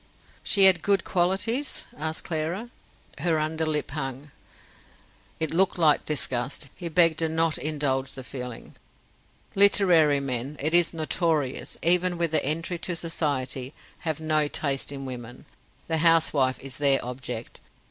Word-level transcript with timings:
"She 0.41 0.63
had 0.63 0.81
good 0.81 1.03
qualities?" 1.03 1.85
asked 1.95 2.23
Clara. 2.23 2.71
Her 3.19 3.37
under 3.37 3.67
lip 3.67 3.91
hung. 3.91 4.31
It 5.39 5.53
looked 5.53 5.77
like 5.77 6.05
disgust; 6.05 6.69
he 6.75 6.89
begged 6.89 7.19
her 7.19 7.29
not 7.29 7.59
indulge 7.59 8.13
the 8.13 8.23
feeling. 8.23 8.73
"Literary 9.53 10.19
men, 10.19 10.57
it 10.59 10.73
is 10.73 10.91
notorious, 10.91 11.77
even 11.83 12.17
with 12.17 12.31
the 12.31 12.43
entry 12.43 12.79
to 12.79 12.95
society, 12.95 13.75
have 13.99 14.19
no 14.19 14.47
taste 14.47 14.91
in 14.91 15.05
women. 15.05 15.45
The 15.87 15.97
housewife 15.99 16.59
is 16.59 16.79
their 16.79 16.97
object. 17.05 17.61